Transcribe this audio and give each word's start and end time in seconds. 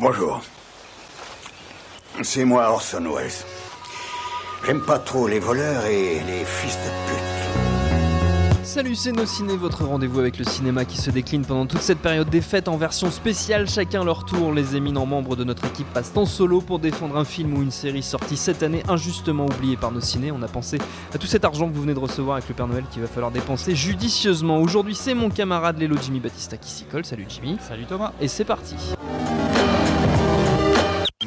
Bonjour. 0.00 0.40
C'est 2.22 2.46
moi 2.46 2.70
Orson 2.70 3.04
Welles. 3.14 3.30
J'aime 4.64 4.80
pas 4.80 4.98
trop 4.98 5.28
les 5.28 5.40
voleurs 5.40 5.84
et 5.84 6.22
les 6.26 6.46
fils 6.46 6.74
de 6.74 6.88
pute. 7.06 8.64
Salut, 8.64 8.94
c'est 8.94 9.12
Nos 9.12 9.26
Ciné, 9.26 9.58
votre 9.58 9.84
rendez-vous 9.84 10.20
avec 10.20 10.38
le 10.38 10.44
cinéma 10.44 10.86
qui 10.86 10.96
se 10.96 11.10
décline 11.10 11.44
pendant 11.44 11.66
toute 11.66 11.82
cette 11.82 11.98
période 11.98 12.30
des 12.30 12.40
fêtes 12.40 12.68
en 12.68 12.78
version 12.78 13.10
spéciale, 13.10 13.68
chacun 13.68 14.02
leur 14.02 14.24
tour. 14.24 14.54
Les 14.54 14.74
éminents 14.74 15.04
membres 15.04 15.36
de 15.36 15.44
notre 15.44 15.66
équipe 15.66 15.92
passent 15.92 16.16
en 16.16 16.24
solo 16.24 16.62
pour 16.62 16.78
défendre 16.78 17.18
un 17.18 17.26
film 17.26 17.52
ou 17.58 17.62
une 17.62 17.70
série 17.70 18.02
sortie 18.02 18.38
cette 18.38 18.62
année 18.62 18.82
injustement 18.88 19.44
oubliée 19.44 19.76
par 19.76 19.92
Nos 19.92 20.00
Ciné. 20.00 20.32
On 20.32 20.40
a 20.42 20.48
pensé 20.48 20.78
à 21.12 21.18
tout 21.18 21.26
cet 21.26 21.44
argent 21.44 21.68
que 21.68 21.74
vous 21.74 21.82
venez 21.82 21.92
de 21.92 21.98
recevoir 21.98 22.38
avec 22.38 22.48
le 22.48 22.54
Père 22.54 22.68
Noël 22.68 22.84
qu'il 22.90 23.02
va 23.02 23.08
falloir 23.08 23.32
dépenser 23.32 23.74
judicieusement. 23.74 24.60
Aujourd'hui, 24.60 24.94
c'est 24.94 25.12
mon 25.12 25.28
camarade 25.28 25.78
Lélo 25.78 25.96
Jimmy 26.00 26.20
Battista 26.20 26.56
qui 26.56 26.70
s'y 26.70 26.84
colle. 26.84 27.04
Salut 27.04 27.26
Jimmy. 27.28 27.58
Salut 27.68 27.84
Thomas. 27.84 28.12
Et 28.18 28.28
c'est 28.28 28.46
parti. 28.46 28.76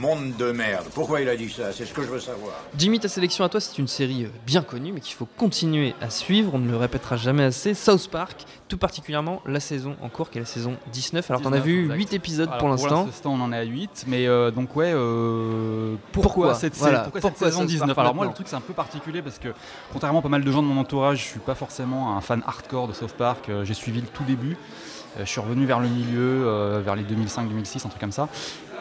Monde 0.03 0.35
de 0.37 0.51
merde. 0.51 0.83
Pourquoi 0.93 1.21
il 1.21 1.29
a 1.29 1.35
dit 1.37 1.49
ça? 1.49 1.71
C'est 1.71 1.85
ce 1.85 1.93
que 1.93 2.01
je 2.01 2.09
veux 2.09 2.19
savoir. 2.19 2.51
Jimmy, 2.77 2.99
ta 2.99 3.07
sélection 3.07 3.45
à 3.45 3.47
toi, 3.47 3.61
c'est 3.61 3.77
une 3.77 3.87
série 3.87 4.25
euh, 4.25 4.29
bien 4.45 4.61
connue, 4.61 4.91
mais 4.91 4.99
qu'il 4.99 5.15
faut 5.15 5.29
continuer 5.37 5.95
à 6.01 6.09
suivre. 6.09 6.51
On 6.53 6.59
ne 6.59 6.69
le 6.69 6.75
répétera 6.75 7.15
jamais 7.15 7.45
assez. 7.45 7.73
South 7.73 8.09
Park, 8.09 8.43
tout 8.67 8.77
particulièrement 8.77 9.41
la 9.45 9.61
saison 9.61 9.95
en 10.01 10.09
cours, 10.09 10.29
qui 10.29 10.39
est 10.39 10.41
la 10.41 10.45
saison 10.45 10.75
19. 10.91 11.31
Alors, 11.31 11.41
t'en 11.41 11.53
as 11.53 11.61
19, 11.61 11.65
vu 11.65 11.83
exact. 11.83 11.95
8 11.95 12.13
épisodes 12.15 12.47
Alors, 12.49 12.57
pour 12.57 12.67
l'instant. 12.67 13.05
l'instant, 13.05 13.33
on 13.33 13.39
en 13.39 13.53
est 13.53 13.57
à 13.57 13.63
8. 13.63 14.03
Mais 14.07 14.27
euh, 14.27 14.51
donc, 14.51 14.75
ouais, 14.75 14.91
euh, 14.93 15.95
pourquoi, 16.11 16.33
Pourquoi? 16.33 16.55
cette, 16.55 16.75
Voilà, 16.75 17.03
pourquoi 17.03 17.21
pourquoi 17.21 17.39
cette 17.39 17.47
saison 17.47 17.59
South 17.61 17.67
Park 17.69 17.79
19 17.79 17.97
Alors, 17.99 18.13
moi, 18.13 18.25
le 18.25 18.33
truc, 18.33 18.49
c'est 18.49 18.57
un 18.57 18.61
peu 18.61 18.73
particulier 18.73 19.21
parce 19.21 19.39
que, 19.39 19.53
contrairement 19.93 20.19
à 20.19 20.21
pas 20.21 20.27
mal 20.27 20.43
de 20.43 20.51
gens 20.51 20.61
de 20.61 20.67
mon 20.67 20.81
entourage, 20.81 21.19
je 21.19 21.27
suis 21.29 21.39
pas 21.39 21.55
forcément 21.55 22.17
un 22.17 22.19
fan 22.19 22.43
hardcore 22.45 22.89
de 22.89 22.93
South 22.93 23.13
Park. 23.13 23.49
J'ai 23.63 23.73
suivi 23.73 24.01
le 24.01 24.07
tout 24.07 24.25
début. 24.25 24.57
Je 25.19 25.25
suis 25.25 25.39
revenu 25.41 25.65
vers 25.65 25.79
le 25.79 25.87
milieu, 25.87 26.47
euh, 26.47 26.81
vers 26.83 26.95
les 26.95 27.03
2005-2006, 27.03 27.85
un 27.85 27.89
truc 27.89 27.99
comme 27.99 28.11
ça. 28.11 28.27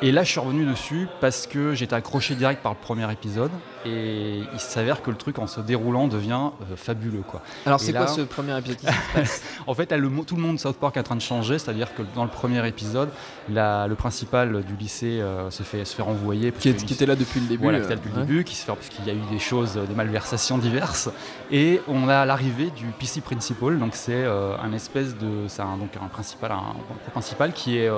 Et 0.04 0.10
là, 0.10 0.24
je 0.24 0.30
suis 0.32 0.40
revenu 0.40 0.64
dessus 0.64 1.06
parce 1.20 1.46
que 1.46 1.74
j'étais 1.74 1.94
accroché 1.94 2.34
direct 2.34 2.60
par 2.60 2.72
le 2.72 2.78
premier 2.78 3.10
épisode. 3.12 3.52
Et 3.84 4.38
il 4.52 4.58
s'avère 4.60 5.00
que 5.02 5.10
le 5.10 5.16
truc, 5.16 5.38
en 5.38 5.46
se 5.46 5.60
déroulant, 5.60 6.08
devient 6.08 6.50
euh, 6.70 6.76
fabuleux. 6.76 7.22
Quoi. 7.26 7.40
Alors, 7.66 7.78
c'est 7.80 7.92
quoi 7.92 8.06
ce 8.08 8.20
premier 8.22 8.56
épisode? 8.58 8.78
Qui 8.78 8.86
se 8.86 8.92
passe? 9.14 9.42
En 9.66 9.74
fait, 9.74 9.90
là, 9.92 9.96
le 9.96 10.08
tout 10.24 10.34
le 10.36 10.42
monde 10.42 10.56
de 10.56 10.60
South 10.60 10.76
Park 10.76 10.96
est 10.96 11.00
en 11.00 11.04
train 11.04 11.16
de 11.16 11.20
changer, 11.22 11.58
c'est-à-dire 11.58 11.94
que 11.94 12.02
dans 12.16 12.24
le 12.24 12.30
premier 12.30 12.66
épisode, 12.66 13.10
la- 13.48 13.86
le 13.86 13.94
principal 13.94 14.64
du 14.64 14.74
lycée 14.76 15.20
euh, 15.20 15.50
se, 15.50 15.62
fait, 15.62 15.84
se 15.84 15.94
fait 15.94 16.02
renvoyer. 16.02 16.50
qui, 16.52 16.68
est- 16.68 16.90
était 16.90 17.06
là 17.06 17.14
depuis 17.16 17.40
le 17.40 17.46
début 17.46 17.62
voilà, 17.64 17.78
euh, 17.78 17.80
qui 17.80 17.86
était 17.86 17.94
là 17.94 18.00
depuis 18.00 18.12
ouais. 18.12 18.20
le 18.20 18.26
début, 18.26 18.44
qui 18.44 18.54
se 18.56 18.64
fait 18.64 18.72
parce 18.72 18.88
qu'il 18.88 19.04
y 19.06 19.10
a 19.10 19.14
eu 19.14 19.20
des 19.30 19.38
choses, 19.38 19.74
des 19.74 19.94
malversations 19.94 20.58
diverses. 20.58 21.10
Et 21.52 21.80
on 21.88 22.08
a 22.08 22.24
l'arrivée 22.24 22.70
du 22.70 22.86
PC 22.98 23.20
Principal, 23.20 23.78
donc 23.78 23.94
c'est 23.94 24.12
euh, 24.24 24.56
un 24.62 24.72
espèce 24.72 25.16
de, 25.16 25.46
c'est 25.48 25.62
un, 25.62 25.76
donc 25.76 25.90
un 26.02 26.08
principal, 26.08 26.50
un, 26.52 26.56
un 27.06 27.10
principal 27.10 27.52
qui 27.52 27.78
est 27.78 27.88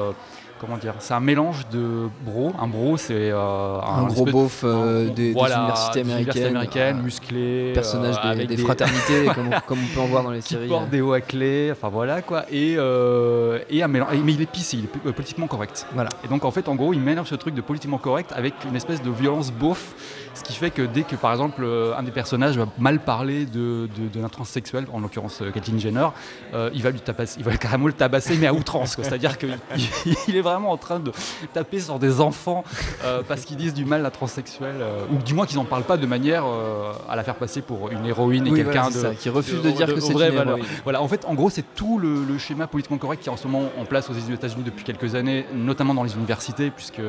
comment 0.58 0.77
dire, 0.77 0.94
c'est 0.98 1.14
un 1.14 1.20
mélange 1.20 1.66
de 1.69 2.08
bro. 2.24 2.52
Un 2.58 2.66
bro, 2.66 2.97
c'est 2.97 3.30
euh, 3.30 3.80
Un 3.80 4.05
gros 4.05 4.24
beauf 4.24 4.62
euh, 4.64 5.11
des, 5.11 5.30
universités 5.33 6.00
américaines, 6.00 6.46
américaines, 6.46 6.98
euh, 6.98 7.02
musclé, 7.02 7.72
personnage 7.74 8.16
euh, 8.19 8.22
des, 8.22 8.28
avec 8.28 8.48
des 8.48 8.56
fraternités, 8.56 9.27
comme, 9.34 9.48
on, 9.48 9.61
comme 9.66 9.78
on 9.78 9.94
peut 9.94 10.00
en 10.00 10.06
voir 10.06 10.22
dans 10.22 10.30
les 10.30 10.41
qui 10.41 10.55
séries. 10.55 10.69
porte 10.69 10.91
des 10.91 11.00
hauts 11.00 11.12
à 11.12 11.20
clé, 11.20 11.70
enfin 11.72 11.88
voilà 11.88 12.22
quoi, 12.22 12.44
et, 12.50 12.72
et 12.72 13.83
un 13.83 13.88
mélange, 13.88 14.08
mais 14.24 14.33
il 14.33 14.42
est 14.42 14.50
pissé, 14.50 14.78
il 14.78 14.84
est 14.84 15.12
politiquement 15.12 15.46
correct. 15.46 15.86
Voilà. 15.94 16.11
Et 16.24 16.28
donc 16.28 16.44
en 16.44 16.50
fait, 16.50 16.68
en 16.68 16.74
gros, 16.74 16.92
il 16.92 17.00
mélange 17.00 17.28
ce 17.28 17.34
truc 17.34 17.55
de 17.55 17.61
politiquement 17.61 17.98
correct 17.98 18.33
avec 18.34 18.55
une 18.68 18.77
espèce 18.77 19.02
de 19.02 19.11
violence 19.11 19.52
beauf, 19.52 19.94
ce 20.34 20.42
qui 20.42 20.52
fait 20.54 20.70
que 20.70 20.82
dès 20.82 21.02
que 21.02 21.16
par 21.16 21.32
exemple 21.32 21.62
euh, 21.64 21.96
un 21.96 22.02
des 22.02 22.10
personnages 22.10 22.56
va 22.58 22.66
mal 22.78 22.98
parler 23.00 23.46
de, 23.46 23.88
de, 23.96 24.08
de 24.12 24.20
la 24.20 24.28
transsexuelle, 24.28 24.86
en 24.92 25.00
l'occurrence 25.00 25.40
euh, 25.42 25.50
Caitlyn 25.50 25.78
Jenner, 25.78 26.08
euh, 26.54 26.70
il 26.74 26.82
va 26.82 26.90
lui 26.90 27.00
tabasser, 27.00 27.36
il 27.38 27.44
va 27.44 27.56
carrément 27.56 27.86
le 27.86 27.92
tabasser, 27.92 28.36
mais 28.38 28.46
à 28.46 28.52
outrance, 28.55 28.96
c'est-à-dire 29.00 29.38
qu'il 29.38 29.56
il 30.28 30.36
est 30.36 30.40
vraiment 30.40 30.70
en 30.70 30.77
train 30.77 30.98
de 30.98 31.12
taper 31.52 31.80
sur 31.80 31.98
des 31.98 32.20
enfants 32.20 32.64
euh, 33.05 33.22
parce 33.27 33.44
qu'ils 33.44 33.56
disent 33.56 33.74
du 33.74 33.84
mal 33.84 34.00
à 34.00 34.05
la 34.05 34.10
transsexuelle, 34.10 34.77
euh, 34.80 35.05
ou 35.12 35.22
du 35.22 35.34
moins 35.34 35.46
qu'ils 35.46 35.56
n'en 35.58 35.64
parlent 35.64 35.84
pas 35.84 35.96
de 35.96 36.06
manière 36.06 36.45
euh, 36.46 36.92
à 37.08 37.16
la 37.16 37.22
faire 37.24 37.36
passer 37.36 37.62
pour 37.62 37.90
une 37.90 38.05
héroïne 38.05 38.46
et 38.46 38.51
Oui, 38.51 38.62
quelqu'un 38.64 38.89
voilà, 38.90 39.11
de 39.11 39.14
qui 39.14 39.28
refuse 39.30 39.62
de- 39.62 39.70
dire 39.70 39.86
que 39.95 40.01
c'est 40.01 40.12
une 40.12 40.20
héroïne. 40.20 40.64
Voilà, 40.84 41.01
en 41.02 41.08
fait, 41.08 41.24
en 41.27 41.34
gros, 41.34 41.51
c'est 41.51 41.64
tout 41.74 41.98
le, 41.98 42.24
le 42.24 42.39
schéma 42.39 42.66
politiquement 42.66 42.98
correct 42.98 43.22
qui 43.22 43.28
est 43.28 43.33
en 43.33 43.36
ce 43.36 43.46
moment 43.46 43.68
en 43.80 43.84
place 43.84 44.11
aux 44.11 44.14
États-Unis 44.14 44.64
depuis 44.64 44.84
quelques 44.84 45.14
années, 45.14 45.46
notamment 45.55 45.95
dans 45.95 46.02
les 46.02 46.14
universités, 46.14 46.70
puisque 46.70 47.01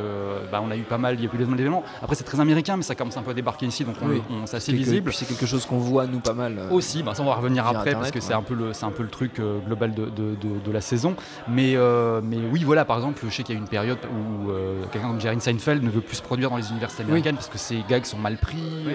bah, 0.51 0.61
on 0.63 0.69
a 0.71 0.75
eu 0.77 0.81
pas 0.81 0.97
mal, 0.97 1.15
il 1.15 1.23
y 1.23 1.27
a 1.27 1.29
eu 1.33 1.37
des 1.37 1.43
événements. 1.43 1.83
Après, 2.01 2.15
c'est 2.15 2.23
très 2.23 2.39
américain, 2.39 2.77
mais 2.77 2.83
ça 2.83 2.95
commence 2.95 3.14
un 3.17 3.23
peu 3.23 3.31
à 3.31 3.33
débarquer 3.33 3.65
ici, 3.65 3.83
donc 3.85 3.95
on, 4.01 4.07
Oui. 4.07 4.21
on- 4.29 4.45
c'est 4.45 4.57
assez 4.57 4.71
visible. 4.73 5.13
C'est 5.13 5.25
quelque 5.27 5.45
chose 5.45 5.65
qu'on 5.65 5.77
voit 5.77 6.05
nous 6.07 6.19
pas 6.19 6.33
mal. 6.33 6.57
euh, 6.59 6.69
Aussi, 6.71 7.03
bah, 7.03 7.13
ça 7.13 7.23
on 7.23 7.25
va 7.25 7.35
revenir 7.35 7.65
après 7.65 7.79
Internet, 7.91 7.99
parce 7.99 8.11
que 8.11 8.19
c'est 8.19 8.33
un 8.33 8.41
peu 8.41 8.53
le 8.53 8.73
c'est 8.73 8.85
un 8.85 8.91
peu 8.91 9.03
le 9.03 9.09
truc 9.09 9.39
euh, 9.39 9.59
global 9.59 9.93
de, 9.93 10.05
de- 10.05 10.35
de- 10.35 10.59
de 10.65 10.71
la 10.71 10.81
saison. 10.81 11.15
Mais 11.47 11.75
euh, 11.75 12.21
mais 12.23 12.37
oui, 12.51 12.63
voilà, 12.63 12.85
par 12.85 12.97
exemple, 12.97 13.21
je 13.27 13.33
sais 13.33 13.43
qu'il 13.43 13.55
y 13.55 13.57
a 13.57 13.61
une 13.61 13.67
période 13.67 13.97
où 14.05 14.49
quelqu'un 14.91 15.07
comme 15.09 15.21
Jerry 15.21 15.39
Seinfeld 15.39 15.83
ne 15.83 15.89
veut 15.89 16.01
plus 16.01 16.17
se 16.17 16.21
produire 16.21 16.49
dans 16.49 16.57
les 16.57 16.69
universités 16.69 17.03
Oui. 17.03 17.09
américaines 17.09 17.35
parce 17.35 17.47
que 17.49 17.57
ses 17.57 17.83
gags 17.89 18.05
sont 18.05 18.17
mal 18.17 18.37
pris. 18.37 18.57
Oui. 18.85 18.93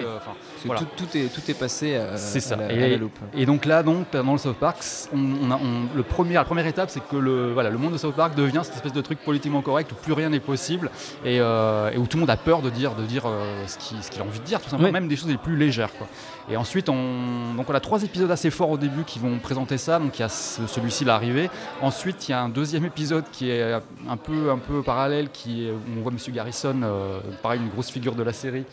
voilà. 0.65 0.81
tout, 0.81 0.87
tout 1.05 1.17
est, 1.17 1.33
tout 1.33 1.41
est 1.49 1.53
passé 1.59 1.95
à, 1.95 2.17
C'est 2.17 2.39
ça. 2.39 2.55
à 2.55 2.57
la, 2.57 2.73
Et- 2.73 2.83
à 2.83 2.87
la 2.89 2.97
loupe. 2.97 3.17
Et 3.35 3.45
donc 3.45 3.65
là, 3.65 3.83
donc, 3.83 4.05
dans 4.13 4.31
le 4.33 4.37
South 4.37 4.57
Park, 4.57 4.77
on, 5.13 5.17
on 5.47 5.51
a, 5.51 5.55
on- 5.55 5.95
le 5.95 6.03
premier, 6.03 6.35
la 6.35 6.43
première 6.45 6.67
étape, 6.67 6.89
c'est 6.89 7.05
que 7.05 7.15
le, 7.15 7.51
voilà, 7.53 7.69
le 7.69 7.77
monde 7.77 7.93
de 7.93 7.97
South 7.97 8.15
Park 8.15 8.35
devient 8.35 8.61
cette 8.63 8.75
espèce 8.75 8.93
de 8.93 9.01
truc 9.01 9.19
politiquement 9.23 9.61
correct 9.61 9.91
où 9.91 9.95
plus 9.95 10.13
rien 10.13 10.29
n'est 10.29 10.39
possible 10.39 10.89
et, 11.25 11.37
et 11.37 11.97
où 11.97 12.05
tout 12.07 12.17
le 12.17 12.21
monde 12.21 12.29
a 12.29 12.37
peur 12.37 12.61
de 12.61 12.69
dire, 12.69 12.93
de 12.95 13.03
dire 13.03 13.23
ce 13.67 13.77
qu'il 13.77 14.03
ce 14.03 14.10
qu'il 14.11 14.21
a 14.21 14.25
envie 14.25 14.39
de 14.39 14.43
dire, 14.45 14.59
tout 14.61 14.69
simplement, 14.69 14.89
Oui. 14.89 14.93
même 14.93 15.07
des 15.07 15.15
choses 15.15 15.29
les 15.29 15.37
plus 15.37 15.55
légères. 15.57 15.91
Quoi. 15.97 16.07
Et 16.49 16.57
ensuite, 16.57 16.89
on, 16.89 17.55
donc 17.55 17.67
on 17.69 17.73
a 17.73 17.79
trois 17.79 18.03
épisodes 18.03 18.29
assez 18.29 18.51
forts 18.51 18.69
au 18.69 18.77
début 18.77 19.03
qui 19.03 19.17
vont 19.17 19.39
présenter 19.39 19.77
ça. 19.79 19.97
Donc 19.97 20.19
il 20.19 20.21
y 20.21 20.25
a 20.25 20.29
ce- 20.29 20.67
celui-ci 20.67 21.05
l'arrivée. 21.05 21.49
Ensuite, 21.81 22.27
il 22.27 22.31
y 22.31 22.33
a 22.35 22.41
un 22.41 22.49
deuxième 22.49 22.85
épisode 22.85 23.23
qui 23.31 23.49
est 23.49 23.73
un 24.07 24.17
peu, 24.17 24.51
un 24.51 24.57
peu 24.59 24.83
parallèle, 24.83 25.29
qui 25.31 25.65
est, 25.67 25.71
où 25.71 25.79
on 25.97 26.01
voit 26.01 26.11
Monsieur 26.11 26.31
Garrison, 26.31 26.79
euh, 26.83 27.19
pareil, 27.41 27.59
une 27.61 27.69
grosse 27.69 27.89
figure 27.89 28.13
de 28.15 28.23
la 28.23 28.33
série, 28.33 28.65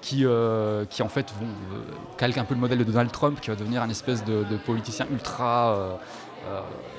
qui, 0.00 0.24
euh, 0.24 0.84
qui 0.88 1.02
en 1.02 1.08
fait 1.08 1.32
vont, 1.40 1.46
euh, 1.46 1.80
calque 2.16 2.38
un 2.38 2.44
peu 2.44 2.54
le 2.54 2.60
modèle 2.60 2.78
de 2.78 2.84
Donald 2.84 3.10
Trump, 3.12 3.40
qui 3.40 3.50
va 3.50 3.56
devenir 3.56 3.82
un 3.82 3.88
espèce 3.90 4.24
de, 4.24 4.44
de 4.50 4.56
politicien 4.56 5.06
ultra, 5.10 5.98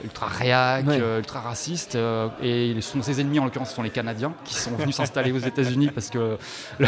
ultra 0.03 0.27
réac, 0.27 0.85
Ouais. 0.87 0.99
euh, 1.01 1.17
ultra 1.19 1.39
raciste. 1.39 1.95
euh, 1.95 2.27
et 2.41 2.79
sont 2.81 3.01
ses 3.01 3.19
ennemis, 3.21 3.39
en 3.39 3.45
l'occurrence, 3.45 3.69
ce 3.69 3.75
sont 3.75 3.81
les 3.83 3.89
Canadiens, 3.89 4.33
qui 4.45 4.53
sont 4.53 4.71
venus 4.75 4.95
s'installer 4.95 5.31
aux 5.31 5.39
États-Unis 5.39 5.89
parce 5.93 6.09
que 6.09 6.37
le- 6.79 6.87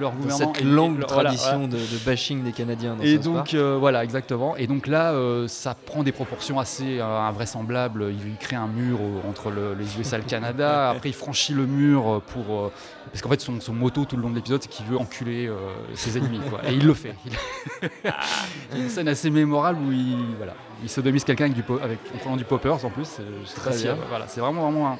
leur 0.00 0.12
gouvernement. 0.12 0.52
cette 0.54 0.62
est- 0.62 0.64
longue 0.64 0.96
voilà, 1.08 1.30
tradition 1.30 1.68
de, 1.68 1.76
de 1.76 1.98
bashing 2.04 2.42
des 2.42 2.52
Canadiens. 2.52 2.96
Dans 2.96 3.02
et 3.04 3.18
donc 3.18 3.54
euh, 3.54 3.76
voilà 3.78 4.02
exactement. 4.02 4.56
Et 4.56 4.66
donc 4.66 4.86
là, 4.86 5.12
euh, 5.12 5.46
ça 5.48 5.74
prend 5.74 6.02
des 6.02 6.12
proportions 6.12 6.58
assez 6.58 6.98
euh, 6.98 7.04
invraisemblables. 7.20 8.06
Il, 8.10 8.28
il 8.30 8.36
crée 8.36 8.56
un 8.56 8.66
mur 8.66 8.98
euh, 9.00 9.28
entre 9.28 9.50
le- 9.50 9.74
les 9.74 9.98
USA 10.00 10.16
et 10.16 10.20
le 10.20 10.26
Canada. 10.26 10.90
Après, 10.96 11.10
il 11.10 11.14
franchit 11.14 11.52
le 11.54 11.66
mur 11.66 12.08
euh, 12.16 12.18
pour 12.20 12.58
euh, 12.64 12.72
parce 13.12 13.22
qu'en 13.22 13.28
fait, 13.30 13.40
son, 13.40 13.60
son 13.60 13.74
motto 13.74 14.04
tout 14.06 14.16
le 14.16 14.22
long 14.22 14.30
de 14.30 14.34
l'épisode, 14.36 14.60
c'est 14.62 14.68
qu'il 14.68 14.86
veut 14.86 14.98
enculer 14.98 15.46
euh, 15.46 15.54
ses 15.94 16.18
ennemis. 16.18 16.40
Quoi. 16.50 16.60
Et 16.68 16.72
il 16.72 16.84
le 16.86 16.94
fait. 16.94 17.14
Il... 17.26 17.32
il 18.72 18.78
y 18.78 18.80
a 18.80 18.84
une 18.84 18.90
scène 18.90 19.06
assez 19.08 19.30
mémorable 19.30 19.78
où 19.86 19.92
il 19.92 20.16
voilà, 20.36 20.54
il 20.82 20.88
sodomise 20.88 21.24
quelqu'un 21.24 21.44
avec 21.44 21.54
du 21.56 21.64
avec 21.82 21.98
en 22.14 22.18
prenant 22.18 22.36
du 22.36 22.44
poppers 22.44 22.84
en 22.84 22.90
plus. 22.90 23.04
C'est- 23.06 23.54
Très 23.60 23.70
voilà, 24.08 24.26
c'est 24.28 24.40
vraiment 24.40 24.62
vraiment 24.70 24.88
un- 24.92 24.98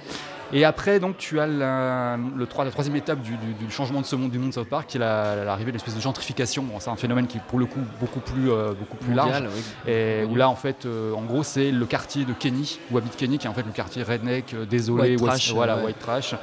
et 0.52 0.64
après, 0.64 1.00
donc, 1.00 1.16
tu 1.18 1.40
as 1.40 1.46
la, 1.46 2.16
le 2.36 2.46
trois- 2.46 2.64
la 2.64 2.70
troisième 2.70 2.96
étape 2.96 3.20
du, 3.20 3.36
du- 3.36 3.54
du 3.54 3.70
changement 3.70 4.00
de 4.00 4.06
ce 4.06 4.14
monde 4.16 4.30
du 4.30 4.38
monde 4.38 4.50
de 4.50 4.54
South 4.54 4.68
Park, 4.68 4.86
qui 4.88 4.96
est 4.96 5.00
la- 5.00 5.44
l'arrivée 5.44 5.70
de 5.72 5.76
l'espèce 5.76 5.94
de 5.96 6.00
gentrification. 6.00 6.62
Bon, 6.62 6.78
c'est 6.80 6.90
un 6.90 6.96
phénomène 6.96 7.26
qui 7.26 7.38
est 7.38 7.42
pour 7.48 7.58
le 7.58 7.66
coup 7.66 7.80
beaucoup 8.00 8.20
plus, 8.20 8.50
euh, 8.50 8.72
beaucoup 8.74 8.96
plus 8.96 9.14
large. 9.14 9.42
Oui. 9.86 9.92
Et 9.92 10.24
où 10.24 10.34
là, 10.36 10.48
en 10.48 10.56
fait, 10.56 10.86
euh, 10.86 11.12
en 11.14 11.22
gros, 11.22 11.42
c'est 11.42 11.70
le 11.70 11.86
quartier 11.86 12.24
de 12.24 12.32
Kenny, 12.32 12.78
où 12.90 12.98
habite 12.98 13.16
Kenny, 13.16 13.38
qui 13.38 13.46
est 13.46 13.50
en 13.50 13.54
fait 13.54 13.64
le 13.66 13.72
quartier 13.72 14.02
redneck, 14.02 14.54
euh, 14.54 14.64
désolé, 14.66 15.10
White 15.10 15.20
West- 15.20 15.26
trash, 15.26 15.52
voilà, 15.52 15.76
ouais. 15.78 15.84
white 15.86 15.98
trash, 15.98 16.34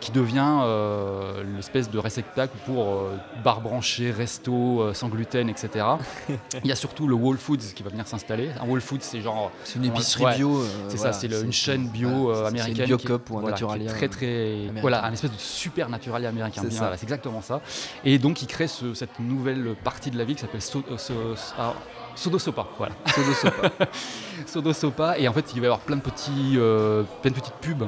qui 0.00 0.10
devient 0.10 0.58
l'espèce 1.56 1.88
de 1.90 1.98
réceptacle 1.98 2.52
pour 2.66 3.02
bar 3.44 3.60
branché, 3.60 4.10
resto, 4.10 4.92
sans 4.92 5.08
gluten, 5.08 5.48
etc. 5.48 5.84
Il 6.64 6.68
y 6.68 6.72
a 6.72 6.76
surtout 6.76 7.06
le 7.06 7.14
Whole 7.14 7.38
Foods 7.38 7.58
qui 7.74 7.82
va 7.82 7.90
venir 7.90 8.06
s'installer. 8.06 8.50
Un 8.60 8.68
Whole 8.68 8.80
Foods, 8.80 8.98
c'est 9.02 9.20
genre 9.20 9.50
C'est 9.64 9.76
une 9.78 9.84
épicerie 9.84 10.24
Ouais, 10.24 10.36
bio. 10.36 10.62
c'est 10.88 10.96
voilà, 10.96 11.12
ça, 11.12 11.20
c'est 11.20 11.28
une 11.44 11.52
chaîne 11.52 11.86
bio 11.88 12.30
américaine. 12.32 12.86
Ou 13.30 13.38
un 13.38 13.40
voilà, 13.40 13.54
Naturalia. 13.54 13.90
Très, 13.92 14.08
très. 14.08 14.26
américain. 14.54 14.80
Voilà, 14.80 15.04
un 15.04 15.12
espèce 15.12 15.32
de 15.32 15.38
super 15.38 15.88
naturalia 15.88 16.28
américain. 16.28 16.62
C'est 16.68 16.76
voilà, 16.78 16.96
exactement 17.02 17.40
ça. 17.42 17.60
Et 18.04 18.18
donc, 18.18 18.42
il 18.42 18.46
crée 18.46 18.68
ce- 18.68 18.94
cette 18.94 19.18
nouvelle 19.18 19.74
partie 19.84 20.10
de 20.10 20.18
la 20.18 20.24
vie 20.24 20.34
qui 20.34 20.40
s'appelle 20.40 20.62
So- 20.62 20.84
euh, 20.90 20.96
So- 20.96 21.34
ah, 21.58 21.74
Sodosopa. 22.14 22.66
Voilà. 22.78 22.94
Sodosopa. 23.14 23.70
Sodosopa. 24.46 25.18
Et 25.18 25.28
en 25.28 25.32
fait, 25.32 25.52
il 25.54 25.60
va 25.60 25.64
y 25.64 25.66
avoir 25.66 25.80
plein 25.80 25.96
de, 25.96 26.00
petits, 26.02 26.54
euh, 26.56 27.02
plein 27.22 27.30
de 27.30 27.36
petites 27.36 27.54
pubs 27.60 27.86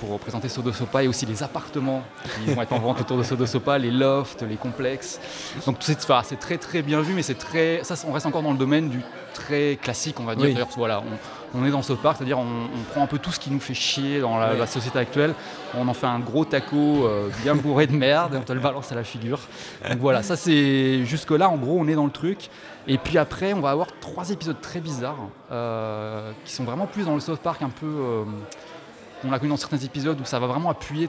pour 0.00 0.18
présenter 0.18 0.48
Sodosopa 0.48 1.02
et 1.04 1.08
aussi 1.08 1.26
les 1.26 1.42
appartements 1.42 2.02
qui 2.44 2.52
vont 2.52 2.62
être 2.62 2.72
en 2.72 2.78
vente 2.78 3.00
autour 3.00 3.16
de 3.18 3.22
Sodosopa, 3.22 3.78
les 3.78 3.90
lofts, 3.90 4.42
les 4.42 4.56
complexes. 4.56 5.20
Donc 5.66 5.76
c'est 5.80 5.98
enfin, 5.98 6.22
très 6.38 6.58
très 6.58 6.82
bien 6.82 7.00
vu, 7.00 7.14
mais 7.14 7.22
c'est 7.22 7.34
très 7.38 7.80
ça, 7.82 7.94
on 8.06 8.12
reste 8.12 8.26
encore 8.26 8.42
dans 8.42 8.52
le 8.52 8.58
domaine 8.58 8.88
du 8.88 9.00
très 9.34 9.78
classique, 9.80 10.18
on 10.20 10.24
va 10.24 10.34
dire. 10.34 10.46
Oui. 10.56 10.64
Voilà, 10.76 11.00
on, 11.54 11.60
on 11.60 11.64
est 11.64 11.70
dans 11.70 11.82
ce 11.82 11.92
parc, 11.92 12.16
c'est-à-dire 12.18 12.38
on, 12.38 12.42
on 12.64 12.82
prend 12.92 13.02
un 13.02 13.06
peu 13.06 13.18
tout 13.18 13.30
ce 13.32 13.40
qui 13.40 13.50
nous 13.50 13.60
fait 13.60 13.74
chier 13.74 14.20
dans 14.20 14.38
la, 14.38 14.52
Oui. 14.52 14.58
la 14.58 14.66
société 14.66 14.98
actuelle, 14.98 15.34
on 15.74 15.86
en 15.88 15.94
fait 15.94 16.06
un 16.06 16.18
gros 16.18 16.44
taco 16.44 16.76
euh, 17.06 17.28
bien 17.42 17.54
bourré 17.54 17.86
de 17.86 17.94
merde 17.94 18.34
et 18.34 18.38
on 18.38 18.42
te 18.42 18.52
le 18.52 18.60
balance 18.60 18.92
à 18.92 18.94
la 18.94 19.04
figure. 19.04 19.40
Donc 19.88 19.98
voilà, 19.98 20.22
ça 20.22 20.36
c'est 20.36 21.04
jusque 21.04 21.30
là 21.30 21.48
en 21.48 21.56
gros 21.56 21.76
on 21.78 21.88
est 21.88 21.94
dans 21.94 22.04
le 22.06 22.10
truc. 22.10 22.50
Et 22.86 22.96
puis 22.98 23.18
après 23.18 23.52
on 23.52 23.60
va 23.60 23.70
avoir 23.70 23.88
trois 24.00 24.30
épisodes 24.30 24.60
très 24.60 24.80
bizarres 24.80 25.28
euh, 25.52 26.32
qui 26.44 26.52
sont 26.52 26.64
vraiment 26.64 26.86
plus 26.86 27.04
dans 27.06 27.14
le 27.14 27.20
South 27.20 27.40
Park 27.40 27.62
un 27.62 27.70
peu. 27.70 27.86
euh, 27.86 28.24
on 29.24 29.30
l'a 29.30 29.38
connu 29.38 29.50
dans 29.50 29.56
certains 29.56 29.78
épisodes 29.78 30.20
où 30.20 30.24
ça 30.24 30.38
va 30.38 30.46
vraiment 30.46 30.70
appuyer 30.70 31.08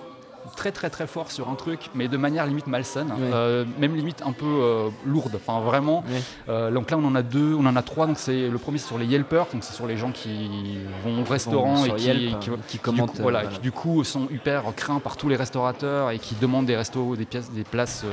très 0.56 0.72
très 0.72 0.90
très 0.90 1.08
fort 1.08 1.32
sur 1.32 1.50
un 1.50 1.56
truc, 1.56 1.90
mais 1.96 2.08
de 2.08 2.18
manière 2.18 2.46
limite 2.46 2.68
malsaine, 2.68 3.08
Ouais. 3.08 3.32
euh, 3.34 3.66
même 3.80 3.96
limite 3.96 4.22
un 4.26 4.32
peu 4.32 4.46
euh, 4.46 4.90
lourde. 5.06 5.34
Enfin 5.36 5.60
vraiment. 5.62 6.04
Euh, 6.50 6.72
donc 6.72 6.92
là 6.92 6.98
on 6.98 7.06
en 7.06 7.16
a 7.16 7.22
deux, 7.22 7.54
on 7.54 7.66
en 7.66 7.76
a 7.76 7.82
trois. 7.82 8.08
Donc 8.08 8.18
c'est 8.20 8.50
le 8.50 8.58
premier 8.58 8.78
c'est 8.78 8.88
sur 8.88 8.98
les 8.98 9.06
Yelpers, 9.06 9.48
donc 9.54 9.64
c'est 9.64 9.74
sur 9.74 9.88
les 9.88 9.98
gens 9.98 10.12
qui 10.12 10.78
vont 11.04 11.22
au 11.22 11.24
restaurant 11.26 11.76
Vont 11.76 11.86
et 11.86 11.96
qui, 11.96 12.06
Yelp, 12.06 12.40
qui- 12.40 12.50
hein, 12.50 12.56
qui 12.68 12.72
qui 12.72 12.78
du 12.78 12.84
commentent, 12.84 13.12
coup, 13.16 13.22
voilà, 13.22 13.42
voilà. 13.42 13.56
qui 13.56 13.62
du 13.62 13.72
coup 13.72 14.04
sont 14.04 14.28
hyper 14.32 14.64
craints 14.76 15.00
par 15.00 15.18
tous 15.18 15.30
les 15.30 15.36
restaurateurs 15.36 16.12
et 16.12 16.20
qui 16.20 16.36
demandent 16.36 16.66
des 16.66 16.76
restos, 16.76 17.16
des 17.16 17.26
pièces, 17.26 17.52
des 17.52 17.64
places 17.64 18.06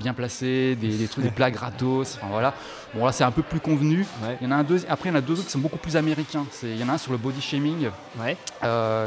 bien 0.00 0.14
placées, 0.14 0.76
des, 0.76 0.88
des 0.96 1.06
trucs, 1.08 1.24
des 1.24 1.30
plats 1.30 1.50
gratos. 1.50 2.16
Enfin 2.16 2.28
voilà. 2.30 2.54
Bon 2.94 3.04
là 3.04 3.12
c'est 3.12 3.24
un 3.24 3.30
peu 3.32 3.42
plus 3.42 3.60
convenu. 3.60 4.06
Ouais. 4.22 4.36
Il 4.40 4.44
y 4.44 4.48
en 4.48 4.52
a 4.52 4.56
un 4.56 4.62
deuxième. 4.64 4.90
Après 4.92 5.08
il 5.08 5.12
y 5.12 5.14
en 5.14 5.18
a 5.18 5.20
deux 5.20 5.34
autres 5.34 5.46
qui 5.46 5.50
sont 5.50 5.58
beaucoup 5.58 5.78
plus 5.78 5.96
américains. 5.96 6.44
C'est- 6.50 6.68
Il 6.68 6.80
y 6.80 6.84
en 6.84 6.88
a 6.88 6.92
un 6.92 6.98
sur 6.98 7.12
le 7.12 7.18
body 7.18 7.40
shaming. 7.40 7.88
Ouais. 8.20 8.36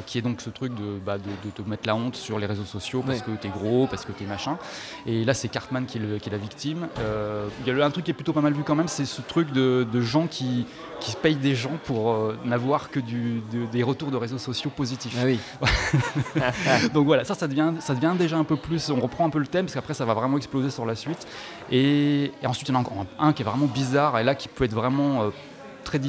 Qui 0.06 0.18
est 0.18 0.22
donc 0.22 0.42
ce 0.42 0.50
truc 0.50 0.74
de, 0.74 0.98
bah, 1.06 1.18
de, 1.18 1.24
de 1.46 1.52
te 1.52 1.62
mettre 1.68 1.84
la 1.88 1.96
honte 1.96 2.16
sur 2.16 2.38
les 2.40 2.46
réseaux 2.58 2.66
sociaux 2.80 3.04
parce 3.06 3.20
Ouais. 3.20 3.26
que 3.26 3.32
t'es 3.42 3.50
gros, 3.50 3.88
parce 3.88 4.06
que 4.06 4.12
t'es 4.12 4.26
machin. 4.26 4.58
Et 5.06 5.24
là, 5.26 5.34
c'est 5.34 5.48
Cartman 5.48 5.86
qui 5.86 5.98
est, 5.98 6.02
le- 6.02 6.18
qui 6.18 6.30
est 6.30 6.32
la 6.32 6.38
victime. 6.38 6.88
Euh, 7.00 7.48
Il 7.66 7.76
y 7.78 7.82
a 7.82 7.86
un 7.86 7.90
truc 7.92 8.06
qui 8.06 8.12
est 8.12 8.14
plutôt 8.14 8.34
pas 8.34 8.42
mal 8.42 8.54
vu 8.54 8.64
quand 8.64 8.76
même, 8.76 8.88
c'est 8.88 9.06
ce 9.06 9.22
truc 9.22 9.52
de, 9.52 9.86
de 9.92 10.02
gens 10.02 10.28
qui, 10.28 10.66
qui 11.00 11.16
payent 11.16 11.36
des 11.36 11.56
gens 11.56 11.78
pour 11.86 12.12
euh, 12.14 12.38
n'avoir 12.46 12.90
que 12.90 13.00
du, 13.00 13.42
de- 13.52 13.66
des 13.72 13.84
retours 13.84 14.12
de 14.12 14.18
réseaux 14.18 14.38
sociaux 14.38 14.70
positifs. 14.76 15.16
Ah 15.20 15.26
oui. 15.26 15.40
Donc 16.94 17.06
voilà, 17.06 17.24
ça, 17.24 17.36
ça 17.36 17.48
devient, 17.48 17.74
ça 17.80 17.94
devient 17.96 18.14
déjà 18.18 18.38
un 18.38 18.44
peu 18.44 18.56
plus. 18.58 18.90
On 18.90 19.00
reprend 19.00 19.26
un 19.26 19.30
peu 19.30 19.40
le 19.40 19.48
thème 19.48 19.66
parce 19.66 19.76
qu'après, 19.76 19.94
ça 19.94 20.06
va 20.06 20.14
vraiment 20.14 20.38
exploser 20.38 20.70
sur 20.70 20.86
la 20.86 20.96
suite. 20.96 21.28
Et, 21.72 22.32
et 22.42 22.48
ensuite, 22.48 22.70
il 22.70 22.72
y 22.72 22.76
en 22.76 22.80
a 22.80 22.82
encore 22.82 23.06
un, 23.20 23.28
un 23.28 23.34
qui 23.34 23.42
est 23.42 23.46
vraiment 23.46 23.66
bizarre 23.68 24.18
et 24.20 24.24
là 24.24 24.36
qui 24.36 24.48
peut 24.48 24.64
être 24.64 24.74
vraiment 24.74 25.24
euh, 25.24 25.30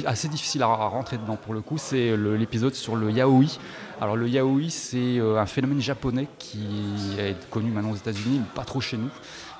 assez 0.05 0.27
difficile 0.27 0.63
à, 0.63 0.67
rentrer 0.67 1.17
dedans 1.17 1.35
pour 1.35 1.53
le 1.53 1.61
coup. 1.61 1.77
C'est 1.77 2.15
le- 2.15 2.35
l'épisode 2.35 2.73
sur 2.75 2.95
le 2.95 3.11
yaoi. 3.11 3.45
Alors, 4.01 4.15
le 4.15 4.27
yaoi, 4.29 4.69
c'est 4.69 5.17
euh, 5.19 5.39
un 5.39 5.45
phénomène 5.45 5.81
japonais 5.81 6.27
qui 6.37 6.67
est 7.17 7.35
connu 7.49 7.71
maintenant 7.71 7.91
aux 7.91 7.95
États-Unis, 7.95 8.39
mais 8.39 8.45
pas 8.55 8.63
trop 8.63 8.81
chez 8.81 8.97
nous, 8.97 9.09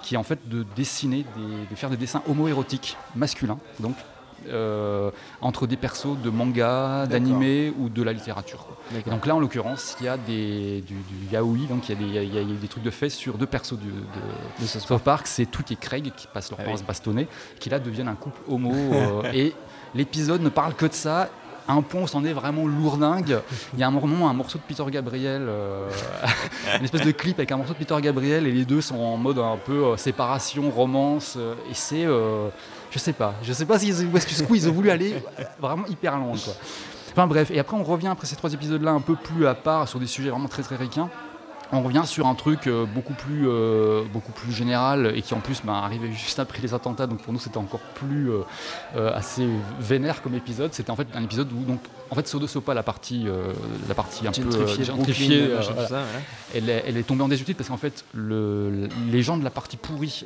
qui 0.01 0.15
est 0.15 0.17
en 0.17 0.23
fait 0.23 0.47
de 0.47 0.65
dessiner, 0.75 1.25
des- 1.35 1.65
de 1.69 1.75
faire 1.75 1.89
des 1.89 1.97
dessins 1.97 2.21
homoérotiques 2.29 2.97
masculins. 3.15 3.57
Donc, 3.79 3.95
euh, 4.47 5.11
entre 5.41 5.67
des 5.67 5.75
persos 5.77 6.17
de 6.23 6.29
manga, 6.29 7.05
d'animé 7.07 7.73
ou 7.79 7.89
de 7.89 8.01
la 8.03 8.13
littérature. 8.13 8.65
Et 9.05 9.09
donc 9.09 9.25
là, 9.25 9.35
en 9.35 9.39
l'occurrence, 9.39 9.95
il 9.99 10.05
y 10.05 10.09
a 10.09 10.17
des, 10.17 10.81
du, 10.81 10.93
du 10.95 11.31
yaoi, 11.31 11.67
donc 11.69 11.89
il 11.89 11.93
y, 11.93 11.95
a 11.95 11.99
des- 11.99 12.05
il 12.05 12.13
y 12.13 12.17
a- 12.37 12.41
il 12.41 12.49
y 12.51 12.55
a 12.55 12.59
des 12.59 12.67
trucs 12.67 12.83
de 12.83 12.89
fesses 12.91 13.15
sur 13.15 13.37
deux 13.37 13.45
persos 13.45 13.77
du- 13.77 13.87
de, 13.89 14.61
De 14.61 14.65
South 14.65 15.01
Park. 15.01 15.27
C'est 15.27 15.45
Toot 15.45 15.69
et 15.71 15.75
Craig 15.75 16.11
qui 16.15 16.27
passent 16.27 16.49
leur 16.51 16.59
Ah 16.59 16.63
temps 16.63 16.69
oui. 16.71 16.75
à 16.75 16.79
se 16.79 16.83
bastonner, 16.83 17.27
qui 17.59 17.69
là 17.69 17.79
deviennent 17.79 18.07
un 18.07 18.15
couple 18.15 18.39
homo. 18.47 18.71
euh, 18.73 19.21
et 19.33 19.53
l'épisode 19.95 20.41
ne 20.41 20.49
parle 20.49 20.73
que 20.73 20.85
de 20.85 20.93
ça. 20.93 21.29
Un 21.69 21.83
point 21.83 22.01
où 22.01 22.07
c'en 22.07 22.25
est 22.25 22.33
vraiment 22.33 22.65
lourdingue. 22.65 23.39
Il 23.73 23.79
y 23.79 23.83
a 23.83 23.87
un 23.87 23.91
moment, 23.91 24.27
un 24.27 24.33
morceau 24.33 24.57
de 24.57 24.63
Peter 24.63 24.83
Gabriel, 24.89 25.45
euh, 25.47 25.87
une 26.79 26.83
espèce 26.83 27.05
de 27.05 27.11
clip 27.11 27.37
avec 27.37 27.51
un 27.51 27.57
morceau 27.57 27.73
de 27.73 27.77
Peter 27.77 27.95
Gabriel, 28.01 28.47
et 28.47 28.51
les 28.51 28.65
deux 28.65 28.81
sont 28.81 28.97
en 28.97 29.17
mode 29.17 29.37
un 29.37 29.57
peu 29.57 29.85
euh, 29.85 29.95
séparation, 29.95 30.71
romance. 30.71 31.35
euh, 31.37 31.53
et 31.69 31.75
c'est. 31.75 32.05
je 32.89 32.99
sais 32.99 33.13
pas. 33.13 33.35
Je 33.43 33.53
sais 33.53 33.65
pas 33.65 33.77
si 33.77 33.89
ils 33.89 34.69
ont 34.69 34.71
voulu 34.73 34.89
aller 34.89 35.21
vraiment 35.59 35.85
hyper 35.85 36.17
loin. 36.17 36.33
Enfin 37.11 37.27
bref, 37.27 37.51
et 37.51 37.59
après 37.59 37.77
on 37.77 37.83
revient 37.83 38.07
après 38.07 38.27
ces 38.27 38.35
trois 38.35 38.53
épisodes-là 38.53 38.91
un 38.91 39.01
peu 39.01 39.15
plus 39.15 39.45
à 39.45 39.53
part 39.53 39.87
sur 39.87 39.99
des 39.99 40.07
sujets 40.07 40.29
vraiment 40.29 40.47
très 40.47 40.63
très 40.63 40.75
ricains. 40.75 41.09
On 41.71 41.81
revient 41.83 42.03
sur 42.05 42.25
un 42.25 42.33
truc 42.35 42.65
euh, 42.67 42.85
beaucoup 42.85 43.13
plus 43.13 43.47
euh, 43.47 44.03
beaucoup 44.11 44.31
plus 44.31 44.51
général 44.51 45.13
et 45.15 45.21
qui 45.21 45.33
en 45.35 45.39
plus 45.39 45.61
bah, 45.63 45.73
arrivait 45.83 46.11
juste 46.11 46.39
après 46.39 46.61
les 46.61 46.73
attentats. 46.73 47.05
Donc 47.07 47.21
pour 47.21 47.31
nous 47.33 47.39
c'était 47.39 47.57
encore 47.57 47.79
plus 47.95 48.31
euh, 48.31 49.13
assez 49.13 49.47
vénère 49.79 50.21
comme 50.21 50.33
épisode. 50.35 50.73
C'était 50.73 50.89
en 50.91 50.95
fait 50.95 51.07
un 51.13 51.23
épisode 51.23 51.51
où 51.53 51.63
donc 51.65 51.79
en 52.11 52.15
fait 52.15 52.27
Sodo 52.27 52.47
Sopa 52.47 52.73
la 52.73 52.81
partie 52.81 53.25
euh, 53.27 53.53
la 53.87 53.93
partie 53.93 54.27
un 54.27 54.31
peu 54.31 54.41
Gentrifié, 54.49 54.83
gentrifiée, 54.85 55.47
Brooklyn, 55.47 55.73
voilà, 55.75 55.87
ça, 55.87 56.01
elle 56.55 56.69
est, 56.71 56.83
elle 56.87 56.97
est 56.97 57.03
tombée 57.03 57.21
en 57.23 57.27
désuétude 57.27 57.55
parce 57.55 57.69
qu'en 57.69 57.77
fait, 57.77 58.03
le- 58.15 58.87
les 59.11 59.21
gens 59.21 59.37
de 59.37 59.43
la 59.43 59.51
partie 59.51 59.77
pourrie, 59.77 60.25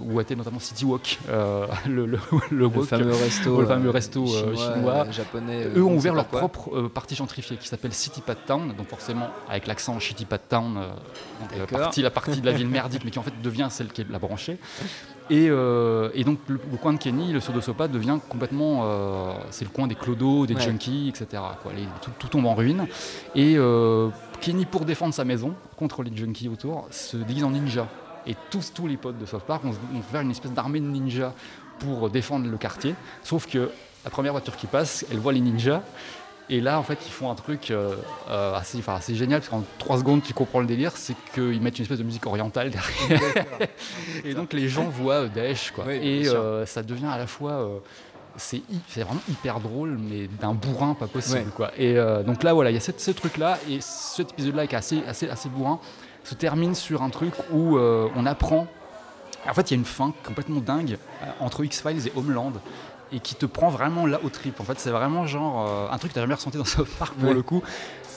où 0.00 0.20
était 0.22 0.34
notamment 0.36 0.58
City 0.58 0.86
Walk, 0.86 1.18
le, 1.86 2.16
fameux 2.82 3.12
resto, 3.12 3.60
le 3.60 3.66
fameux 3.66 3.90
resto, 3.90 4.26
chinois, 4.26 4.54
chinois. 4.74 5.10
japonais. 5.10 5.66
eux 5.76 5.84
ont 5.84 5.94
ouvert 5.96 6.14
leur 6.14 6.28
quoi. 6.28 6.38
propre 6.38 6.88
partie 6.88 7.14
gentrifiée 7.14 7.58
qui 7.58 7.68
s'appelle 7.68 7.92
City 7.92 8.22
Pad 8.24 8.38
Town, 8.46 8.72
donc 8.76 8.88
forcément 8.88 9.28
avec 9.50 9.66
l'accent 9.66 9.98
Shitty 10.00 10.24
Pad 10.24 10.40
Town, 10.48 10.76
euh, 10.76 11.56
la 11.58 11.66
partie, 11.66 12.02
la 12.02 12.10
partie 12.10 12.40
de 12.40 12.46
la 12.46 12.52
ville 12.52 12.68
merdique, 12.80 13.04
mais 13.04 13.10
qui 13.10 13.18
en 13.18 13.22
fait 13.22 13.40
devient 13.42 13.68
celle 13.70 13.88
qui 13.88 14.00
est 14.02 14.10
la 14.10 14.18
branchée. 14.18 14.58
Et, 15.28 15.48
euh, 15.50 16.10
et 16.14 16.22
donc 16.22 16.38
le, 16.46 16.60
le 16.70 16.76
coin 16.78 16.92
de 16.92 16.98
Kenny, 16.98 17.32
le 17.32 17.40
Sodo 17.40 17.60
Sopa, 17.60 17.88
devient 17.88 18.18
complètement, 18.28 18.82
euh, 18.84 19.32
c'est 19.50 19.64
le 19.64 19.70
coin 19.70 19.86
des 19.88 19.96
clodos, 19.96 20.46
des 20.46 20.54
Ouais. 20.54 20.60
junkies, 20.60 21.08
etc. 21.08 21.42
quoi. 21.62 21.72
Les- 21.74 21.82
tout, 22.00 22.10
tout 22.18 22.28
tombe 22.28 22.46
en 22.46 22.54
ruine. 22.54 22.86
Et 23.34 23.56
Kenny, 24.40 24.64
pour 24.66 24.84
défendre 24.84 25.14
sa 25.14 25.24
maison 25.24 25.54
contre 25.76 26.02
les 26.02 26.14
junkies 26.16 26.48
autour, 26.48 26.86
se 26.90 27.16
déguise 27.16 27.42
en 27.44 27.50
ninja. 27.50 27.88
Et 28.26 28.34
tous, 28.50 28.72
tous 28.74 28.86
les 28.86 28.96
potes 28.96 29.18
de 29.18 29.26
South 29.26 29.42
Park 29.44 29.64
vont, 29.64 29.70
vont 29.70 30.02
faire 30.02 30.20
une 30.20 30.30
espèce 30.30 30.52
d'armée 30.52 30.80
de 30.80 30.86
ninjas 30.86 31.32
pour 31.78 32.08
défendre 32.10 32.48
le 32.48 32.56
quartier. 32.56 32.94
Sauf 33.22 33.46
que 33.46 33.70
la 34.04 34.10
première 34.10 34.32
voiture 34.32 34.56
qui 34.56 34.66
passe, 34.66 35.04
elle 35.10 35.18
voit 35.18 35.32
les 35.32 35.40
ninjas. 35.40 35.82
Et 36.48 36.60
là, 36.60 36.78
en 36.78 36.82
fait, 36.84 36.98
ils 37.06 37.10
font 37.10 37.28
un 37.30 37.34
truc 37.34 37.70
euh, 37.72 37.96
euh, 38.30 38.54
assez, 38.54 38.78
enfin, 38.78 38.94
assez 38.94 39.14
génial, 39.16 39.40
parce 39.40 39.48
qu'en 39.50 39.64
3 39.78 39.98
secondes, 39.98 40.22
tu 40.22 40.32
comprends 40.32 40.60
le 40.60 40.66
délire, 40.66 40.92
c'est 40.96 41.16
qu'ils 41.34 41.60
mettent 41.60 41.78
une 41.78 41.82
espèce 41.82 41.98
de 41.98 42.04
musique 42.04 42.24
orientale 42.26 42.70
derrière. 42.70 43.20
et 44.24 44.32
donc, 44.34 44.52
les 44.52 44.68
gens 44.68 44.84
voient 44.84 45.22
euh, 45.24 45.28
Daesh, 45.28 45.72
quoi. 45.72 45.84
Oui, 45.88 45.94
et 46.02 46.28
euh, 46.28 46.64
ça 46.64 46.82
devient 46.84 47.06
à 47.06 47.18
la 47.18 47.26
fois... 47.26 47.52
euh, 47.52 47.78
c'est 48.36 48.60
vraiment 48.96 49.22
hyper 49.30 49.60
drôle, 49.60 49.96
mais 49.98 50.28
d'un 50.40 50.52
bourrin 50.52 50.94
pas 50.94 51.06
possible. 51.06 51.38
Ouais. 51.40 51.46
Quoi. 51.56 51.70
Et 51.78 51.94
donc 52.26 52.42
là, 52.42 52.52
voilà, 52.52 52.70
il 52.70 52.74
y 52.74 52.76
a 52.76 52.80
cette- 52.80 53.00
ce 53.00 53.10
truc-là, 53.10 53.58
et 53.66 53.78
cet 53.80 54.32
épisode-là 54.32 54.66
qui 54.66 54.74
est 54.74 54.78
assez, 54.78 55.02
assez, 55.08 55.26
assez 55.30 55.48
bourrin, 55.48 55.80
se 56.22 56.34
termine 56.34 56.74
sur 56.74 57.02
un 57.02 57.08
truc 57.08 57.32
où 57.50 57.78
on 57.78 58.26
apprend. 58.26 58.66
En 59.48 59.54
fait, 59.54 59.70
il 59.70 59.74
y 59.74 59.76
a 59.76 59.78
une 59.78 59.86
fin 59.86 60.12
complètement 60.22 60.60
dingue 60.60 60.98
entre 61.40 61.64
X-Files 61.64 62.06
et 62.08 62.12
Homeland. 62.14 62.52
Et 63.12 63.20
qui 63.20 63.34
te 63.36 63.46
prend 63.46 63.68
vraiment 63.68 64.04
là 64.06 64.18
au 64.24 64.28
trip. 64.30 64.60
En 64.60 64.64
fait, 64.64 64.78
c'est 64.80 64.90
vraiment 64.90 65.26
genre 65.26 65.66
euh, 65.68 65.94
un 65.94 65.98
truc 65.98 66.10
que 66.12 66.14
tu 66.14 66.20
jamais 66.20 66.34
ressenti 66.34 66.58
dans 66.58 66.64
South 66.64 66.88
Park 66.98 67.14
pour 67.14 67.28
Ouais. 67.28 67.34
le 67.34 67.42
coup. 67.42 67.62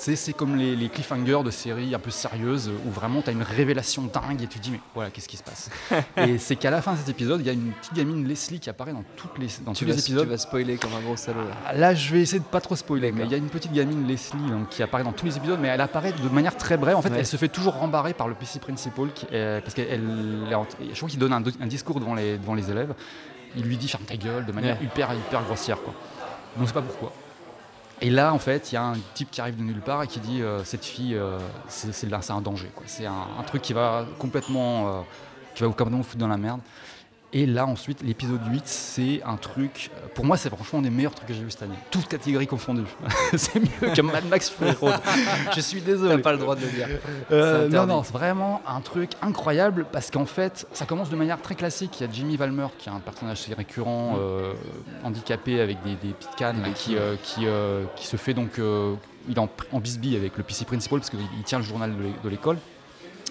C'est 0.01 0.33
comme 0.33 0.55
les, 0.55 0.75
les 0.77 0.87
cliffhangers 0.89 1.43
de 1.43 1.51
séries 1.51 1.93
un 1.93 1.99
peu 1.99 2.09
sérieuses 2.09 2.71
où 2.87 2.89
vraiment 2.89 3.21
tu 3.21 3.29
as 3.29 3.33
une 3.33 3.43
révélation 3.43 4.03
dingue 4.03 4.41
et 4.41 4.47
tu 4.47 4.57
te 4.57 4.63
dis, 4.63 4.71
mais 4.71 4.79
voilà, 4.95 5.11
qu'est-ce 5.11 5.27
qui 5.27 5.35
se 5.37 5.43
passe? 5.43 5.69
Et 6.17 6.37
c'est 6.39 6.55
qu'à 6.55 6.71
la 6.71 6.81
fin 6.81 6.93
de 6.93 6.97
cet 6.97 7.09
épisode, 7.09 7.41
il 7.41 7.45
y 7.45 7.49
a 7.49 7.53
une 7.53 7.71
petite 7.73 7.93
gamine 7.93 8.25
Leslie 8.25 8.59
qui 8.61 8.69
apparaît 8.71 8.93
dans, 8.93 9.03
toutes 9.17 9.37
les, 9.37 9.47
dans 9.65 9.73
Tu 9.73 9.83
tous 9.83 9.89
vas, 9.91 9.95
les 9.97 10.01
épisodes. 10.01 10.23
tu 10.23 10.29
vas 10.29 10.37
spoiler 10.37 10.77
comme 10.77 10.91
un 10.97 11.01
gros 11.01 11.17
salaud. 11.17 11.41
là. 11.41 11.53
Ah, 11.67 11.73
Là, 11.75 11.93
je 11.93 12.11
vais 12.13 12.21
essayer 12.21 12.39
de 12.39 12.45
pas 12.45 12.61
trop 12.61 12.75
spoiler, 12.77 13.11
mais 13.11 13.25
il 13.25 13.31
y 13.31 13.35
a 13.35 13.37
une 13.37 13.49
petite 13.49 13.73
gamine 13.73 14.07
Leslie 14.07 14.49
donc, 14.49 14.69
qui 14.69 14.81
apparaît 14.81 15.03
dans 15.03 15.11
tous 15.11 15.25
les 15.27 15.35
épisodes, 15.37 15.59
mais 15.61 15.67
elle 15.67 15.81
apparaît 15.81 16.13
de 16.13 16.29
manière 16.29 16.55
très 16.57 16.77
brève. 16.77 16.95
En 16.95 17.01
fait, 17.03 17.09
Ouais. 17.11 17.19
elle 17.19 17.27
se 17.27 17.37
fait 17.37 17.49
toujours 17.49 17.73
rembarrer 17.75 18.13
par 18.13 18.29
le 18.29 18.33
PC 18.35 18.59
principal, 18.59 19.09
qui 19.13 19.27
est- 19.31 19.61
parce 19.61 19.73
qu'elle, 19.75 20.01
je 20.49 20.95
crois 20.95 21.09
qu'il 21.09 21.19
donne 21.19 21.33
un, 21.33 21.43
un 21.59 21.67
discours 21.67 21.99
devant 21.99 22.15
les, 22.15 22.37
devant 22.37 22.55
les 22.55 22.71
élèves. 22.71 22.93
Il 23.55 23.63
lui 23.63 23.77
dit 23.77 23.87
ferme 23.87 24.03
ta 24.05 24.15
gueule 24.15 24.45
de 24.45 24.51
manière 24.51 24.77
Ouais. 24.79 24.85
hyper 24.85 25.13
hyper 25.13 25.43
grossière, 25.43 25.81
quoi. 25.81 25.93
On 26.57 26.61
ne 26.61 26.65
sait 26.67 26.73
pas 26.73 26.81
pourquoi. 26.81 27.11
Et 28.01 28.09
là, 28.09 28.33
en 28.33 28.39
fait, 28.39 28.71
il 28.71 28.75
y 28.75 28.77
a 28.77 28.83
un 28.83 28.93
type 29.13 29.29
qui 29.29 29.41
arrive 29.41 29.57
de 29.57 29.61
nulle 29.63 29.81
part 29.81 30.03
et 30.03 30.07
qui 30.07 30.19
dit 30.19 30.41
euh, 30.41 30.63
cette 30.63 30.85
fille, 30.85 31.15
euh, 31.15 31.37
c'est 31.67 32.13
un 32.31 32.41
danger. 32.41 32.71
C'est 32.85 33.05
un, 33.05 33.13
un 33.37 33.43
truc 33.43 33.61
qui 33.61 33.73
va 33.73 34.05
complètement, 34.19 34.87
euh, 34.87 35.01
qui 35.53 35.61
va 35.61 35.67
vous 35.67 35.73
complètement 35.73 36.03
foutre 36.03 36.17
dans 36.19 36.27
la 36.29 36.37
merde. 36.37 36.61
Et 37.31 37.45
là, 37.45 37.67
ensuite, 37.67 38.01
l'épisode 38.01 38.41
8, 38.51 38.63
c'est 38.65 39.21
un 39.23 39.37
truc. 39.37 39.91
euh, 39.95 40.07
Pour 40.15 40.25
moi, 40.25 40.35
c'est 40.35 40.49
franchement 40.49 40.79
un 40.79 40.81
des 40.81 40.89
meilleurs 40.89 41.13
trucs 41.13 41.27
que 41.27 41.33
j'ai 41.35 41.43
vu 41.43 41.51
cette 41.51 41.61
année. 41.61 41.75
Toutes 41.91 42.07
catégories 42.07 42.47
confondues. 42.47 42.81
c'est 43.37 43.59
mieux 43.59 43.93
que 43.93 44.01
Mad 44.01 44.25
Max 44.27 44.49
Fury 44.49 44.71
Road. 44.71 44.95
Je 45.55 45.61
suis 45.61 45.79
désolé. 45.81 46.15
T'as 46.15 46.21
pas 46.23 46.31
le 46.31 46.39
droit 46.39 46.55
de 46.55 46.61
le 46.61 46.71
dire. 46.71 46.87
Euh, 47.31 47.69
non, 47.69 47.85
non, 47.85 48.01
c'est 48.01 48.13
vraiment 48.13 48.63
un 48.67 48.81
truc 48.81 49.11
incroyable 49.21 49.85
parce 49.91 50.09
qu'en 50.09 50.25
fait, 50.25 50.65
ça 50.73 50.87
commence 50.87 51.11
de 51.11 51.15
manière 51.15 51.39
très 51.39 51.53
classique. 51.53 51.99
Il 51.99 52.07
y 52.07 52.09
a 52.09 52.11
Jimmy 52.11 52.35
Valmer 52.35 52.65
qui 52.79 52.89
est 52.89 52.91
un 52.91 52.99
personnage 52.99 53.41
assez 53.41 53.53
récurrent, 53.53 54.17
euh, 54.19 54.53
handicapé 55.03 55.61
avec 55.61 55.83
des, 55.83 55.91
des 55.97 56.13
petites 56.13 56.35
cannes, 56.35 56.63
là, 56.63 56.69
qui, 56.73 56.95
euh, 56.97 57.15
qui, 57.21 57.45
qui 57.95 58.07
se 58.07 58.17
fait 58.17 58.33
donc. 58.33 58.59
il 59.27 59.35
est 59.35 59.39
en, 59.39 59.49
en 59.71 59.79
bisbille 59.79 60.15
avec 60.15 60.35
le 60.35 60.41
PC 60.43 60.65
Principal 60.65 60.97
parce 60.99 61.11
qu'il 61.11 61.19
il 61.37 61.43
tient 61.43 61.59
le 61.59 61.63
journal 61.63 61.93
de 62.23 62.29
l'école. 62.29 62.57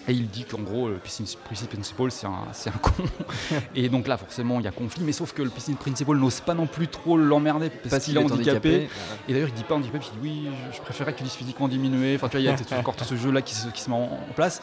Et 0.08 0.12
il 0.12 0.26
dit 0.28 0.44
qu'en 0.44 0.60
gros, 0.62 0.88
le 0.88 0.96
PC 0.96 1.24
Principal, 1.44 2.10
c'est 2.10 2.26
un, 2.26 2.44
c'est 2.52 2.70
un 2.70 2.78
con. 2.80 2.92
Et 3.74 3.88
donc 3.90 4.08
là, 4.08 4.16
forcément, 4.16 4.58
il 4.58 4.64
y 4.64 4.66
a 4.66 4.70
conflit. 4.70 5.04
Mais 5.04 5.12
sauf 5.12 5.32
que 5.34 5.42
le 5.42 5.50
PC 5.50 5.74
Principal 5.74 6.16
n'ose 6.16 6.40
pas 6.40 6.54
non 6.54 6.66
plus 6.66 6.88
trop 6.88 7.16
l'emmerder 7.18 7.68
parce 7.68 7.90
Parce 7.90 8.04
qu'il 8.06 8.14
qu'il 8.14 8.22
est 8.22 8.24
handicapé. 8.32 8.68
handicapé. 8.68 8.88
Et 9.28 9.32
d'ailleurs, 9.34 9.48
il 9.50 9.54
dit 9.54 9.64
pas 9.64 9.74
handicapé, 9.74 9.98
puis 9.98 10.10
il 10.14 10.20
dit 10.20 10.28
oui, 10.46 10.50
je- 10.72 10.76
je 10.78 10.80
préférais 10.82 11.12
que 11.12 11.18
tu 11.18 11.24
dises 11.24 11.34
physiquement 11.34 11.68
diminué. 11.68 12.14
Enfin, 12.16 12.28
tu 12.28 12.32
vois, 12.38 12.40
il 12.40 12.44
y 12.44 12.48
a 12.48 12.56
tout- 12.56 12.72
encore 12.74 12.96
tout 12.96 13.04
ce 13.04 13.16
jeu-là 13.16 13.42
qui 13.42 13.54
se, 13.54 13.68
qui 13.68 13.82
se 13.82 13.90
met 13.90 13.96
en, 13.96 14.04
en 14.04 14.32
place. 14.34 14.62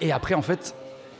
Et 0.00 0.12
après, 0.12 0.34
en 0.34 0.42
fait, 0.42 0.74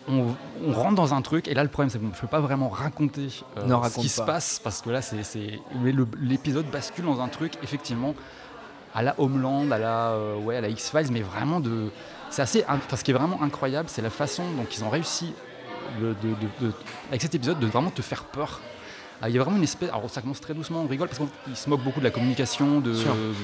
on, 0.08 0.26
on 0.64 0.72
rentre 0.72 0.94
dans 0.94 1.12
un 1.14 1.22
truc, 1.22 1.48
et 1.48 1.54
là, 1.54 1.62
le 1.64 1.68
problème, 1.70 1.90
c'est 1.90 1.98
que 1.98 2.04
je 2.04 2.10
ne 2.10 2.14
peux 2.14 2.26
pas 2.28 2.40
vraiment 2.40 2.68
raconter 2.68 3.28
euh, 3.58 3.64
Non, 3.66 3.82
ce 3.84 3.98
qui 4.00 4.08
se 4.08 4.20
pas. 4.20 4.26
passe, 4.26 4.60
parce 4.62 4.80
que 4.80 4.90
là, 4.90 5.02
c'est, 5.02 5.24
c'est- 5.24 5.58
le- 5.82 6.06
l'épisode 6.20 6.66
bascule 6.66 7.04
dans 7.06 7.20
un 7.20 7.28
truc, 7.28 7.54
effectivement, 7.64 8.14
à 8.94 9.02
la 9.02 9.14
Homeland, 9.18 9.70
à 9.72 9.78
la, 9.78 10.10
euh, 10.10 10.36
ouais, 10.36 10.56
à 10.56 10.60
la 10.60 10.68
X-Files, 10.68 11.10
mais 11.10 11.22
vraiment 11.22 11.58
de. 11.58 11.90
C'est 12.34 12.42
assez. 12.42 12.64
in- 12.66 12.74
Enfin, 12.76 12.96
ce 12.96 13.04
qui 13.04 13.12
est 13.12 13.14
vraiment 13.14 13.40
incroyable, 13.42 13.88
c'est 13.88 14.02
la 14.02 14.10
façon 14.10 14.42
dont 14.56 14.66
ils 14.76 14.82
ont 14.82 14.90
réussi, 14.90 15.32
le- 16.00 16.14
de- 16.14 16.34
de- 16.34 16.66
de- 16.66 16.72
avec 17.10 17.22
cet 17.22 17.32
épisode, 17.36 17.60
de 17.60 17.66
vraiment 17.68 17.90
te 17.90 18.02
faire 18.02 18.24
peur. 18.24 18.60
Ah, 19.22 19.28
il 19.28 19.36
y 19.36 19.38
a 19.38 19.42
vraiment 19.44 19.56
une 19.56 19.62
espèce. 19.62 19.88
Alors 19.90 20.10
ça 20.10 20.20
commence 20.20 20.40
très 20.40 20.52
doucement, 20.52 20.80
on 20.82 20.88
rigole 20.88 21.06
parce 21.08 21.20
qu'il 21.44 21.56
se 21.56 21.70
moque 21.70 21.82
beaucoup 21.82 22.00
de 22.00 22.04
la 22.04 22.10
communication, 22.10 22.80
de, 22.80 22.90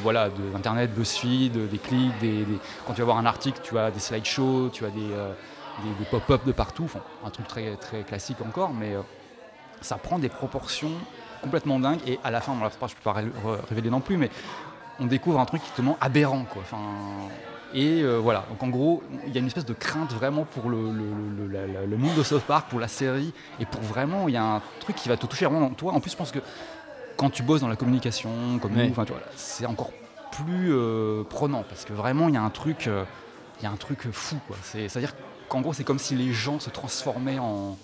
voilà, 0.02 0.28
de 0.28 0.56
Internet, 0.56 0.92
BuzzFeed, 0.92 1.70
des 1.70 1.78
clics, 1.78 2.18
des, 2.20 2.44
quand 2.84 2.92
tu 2.94 3.00
vas 3.00 3.04
voir 3.04 3.18
un 3.18 3.26
article, 3.26 3.60
tu 3.62 3.78
as 3.78 3.92
des 3.92 4.00
slideshows, 4.00 4.70
tu 4.70 4.84
as 4.84 4.90
des, 4.90 5.12
euh, 5.12 5.32
des, 6.00 6.04
pop-up 6.06 6.44
de 6.44 6.50
partout, 6.50 6.82
enfin, 6.86 6.98
un 7.24 7.30
truc 7.30 7.46
très, 7.46 7.76
très 7.76 8.02
classique 8.02 8.38
encore, 8.44 8.70
mais 8.74 8.94
euh, 8.96 9.02
ça 9.80 9.96
prend 9.98 10.18
des 10.18 10.28
proportions 10.28 10.90
complètement 11.42 11.78
dingues 11.78 12.00
et 12.08 12.18
à 12.24 12.32
la 12.32 12.40
fin, 12.40 12.54
je 12.58 12.64
ne 12.64 12.68
peux 12.68 13.04
pas 13.04 13.14
révéler 13.70 13.88
non 13.90 14.00
plus, 14.00 14.16
mais 14.16 14.30
on 14.98 15.06
découvre 15.06 15.38
un 15.38 15.46
truc 15.46 15.62
qui 15.62 15.68
est 15.70 15.74
tellement 15.76 15.96
aberrant. 16.00 16.42
Quoi. 16.44 16.62
Enfin, 16.62 16.78
et 17.74 18.02
euh, 18.02 18.18
voilà, 18.18 18.44
donc 18.50 18.62
en 18.62 18.68
gros, 18.68 19.02
il 19.26 19.32
y 19.32 19.36
a 19.36 19.40
une 19.40 19.46
espèce 19.46 19.64
de 19.64 19.74
crainte 19.74 20.12
vraiment 20.12 20.44
pour 20.44 20.70
le, 20.70 20.90
le, 20.90 21.96
monde 21.96 22.14
de 22.16 22.22
South 22.22 22.42
Park, 22.42 22.68
pour 22.68 22.80
la 22.80 22.88
série, 22.88 23.32
et 23.60 23.66
pour 23.66 23.80
vraiment, 23.82 24.28
il 24.28 24.34
y 24.34 24.36
a 24.36 24.44
un 24.44 24.62
truc 24.80 24.96
qui 24.96 25.08
va 25.08 25.16
te 25.16 25.26
toucher 25.26 25.46
vraiment 25.46 25.70
toi. 25.70 25.92
En 25.92 26.00
plus, 26.00 26.10
je 26.10 26.16
pense 26.16 26.32
que 26.32 26.40
quand 27.16 27.30
tu 27.30 27.42
bosses 27.42 27.60
dans 27.60 27.68
la 27.68 27.76
communication, 27.76 28.30
comme 28.60 28.72
nous, 28.72 28.94
c'est 29.36 29.66
encore 29.66 29.92
plus 30.32 30.72
euh, 30.72 31.22
prenant, 31.22 31.64
parce 31.68 31.84
que 31.84 31.92
vraiment, 31.92 32.28
il 32.28 32.34
y 32.34 32.38
a 32.38 32.42
un 32.42 32.50
truc, 32.50 32.86
euh, 32.86 33.04
il 33.60 33.64
y 33.64 33.66
a 33.66 33.70
un 33.70 33.76
truc 33.76 34.10
fou. 34.10 34.36
C'est-à-dire 34.62 35.14
qu'en 35.48 35.60
gros, 35.60 35.72
c'est 35.72 35.84
comme 35.84 35.98
si 35.98 36.14
les 36.16 36.32
gens 36.32 36.58
se 36.58 36.70
transformaient 36.70 37.38
en, 37.38 37.76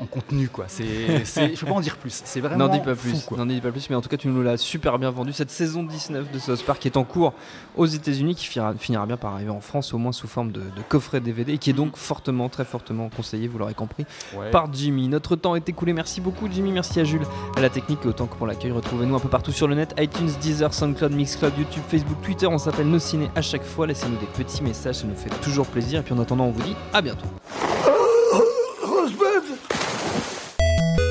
en 0.00 0.06
contenu 0.06 0.48
quoi. 0.48 0.64
C'est, 0.68 0.84
je 0.84 1.60
peux 1.60 1.66
pas 1.66 1.72
en 1.72 1.80
dire 1.80 1.96
plus. 1.96 2.22
C'est 2.24 2.40
vraiment 2.40 2.66
n'en 2.66 2.72
dis 2.72 2.80
pas 2.80 2.94
plus. 2.94 3.30
N'en 3.30 3.46
dis 3.46 3.60
pas 3.60 3.70
plus, 3.70 3.90
mais 3.90 3.96
en 3.96 4.00
tout 4.00 4.08
cas 4.08 4.16
tu 4.16 4.28
nous 4.28 4.42
l'as 4.42 4.56
super 4.56 4.98
bien 4.98 5.10
vendu. 5.10 5.32
Cette 5.32 5.50
saison 5.50 5.82
19 5.82 6.32
de 6.32 6.38
South 6.38 6.64
Park 6.64 6.80
qui 6.80 6.88
est 6.88 6.96
en 6.96 7.04
cours 7.04 7.34
aux 7.76 7.86
États-Unis, 7.86 8.34
qui 8.34 8.46
finira, 8.46 9.06
bien 9.06 9.16
par 9.16 9.34
arriver 9.34 9.50
en 9.50 9.60
France 9.60 9.92
au 9.94 9.98
moins 9.98 10.12
sous 10.12 10.28
forme 10.28 10.52
de, 10.52 10.62
coffret 10.88 11.20
DVD 11.20 11.52
et 11.52 11.58
qui 11.58 11.70
est 11.70 11.74
donc 11.74 11.96
fortement, 11.96 12.48
très 12.48 12.64
fortement 12.64 13.08
conseillé, 13.14 13.46
vous 13.46 13.58
l'aurez 13.58 13.74
compris, 13.74 14.06
par 14.50 14.72
Jimmy. 14.72 15.08
Notre 15.08 15.36
temps 15.36 15.54
est 15.54 15.68
écoulé. 15.68 15.92
Merci 15.92 16.20
beaucoup 16.20 16.48
Jimmy, 16.50 16.72
merci 16.72 17.00
à 17.00 17.04
Jules, 17.04 17.26
à 17.56 17.60
la 17.60 17.68
technique 17.68 18.00
et 18.04 18.08
autant 18.08 18.26
que 18.26 18.36
pour 18.36 18.46
l'accueil. 18.46 18.72
Retrouvez-nous 18.72 19.14
un 19.14 19.20
peu 19.20 19.28
partout 19.28 19.52
sur 19.52 19.68
le 19.68 19.74
net, 19.74 19.94
iTunes, 19.98 20.30
Deezer, 20.40 20.72
SoundCloud, 20.72 21.12
Mixcloud, 21.12 21.52
YouTube, 21.58 21.82
Facebook, 21.88 22.20
Twitter. 22.22 22.46
On 22.46 22.58
s'appelle 22.58 22.88
Nos 22.88 22.98
Ciné 22.98 23.30
à 23.34 23.42
chaque 23.42 23.64
fois. 23.64 23.86
Laissez-nous 23.86 24.16
des 24.16 24.26
petits 24.26 24.62
messages, 24.62 24.96
ça 24.96 25.06
nous 25.06 25.14
fait 25.14 25.30
toujours 25.42 25.66
plaisir. 25.66 26.00
Et 26.00 26.02
puis 26.02 26.14
en 26.14 26.18
attendant, 26.18 26.44
on 26.44 26.50
vous 26.50 26.62
dit 26.62 26.76
à 26.92 27.02
bientôt. 27.02 27.26